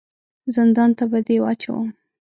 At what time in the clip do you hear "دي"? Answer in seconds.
1.27-1.37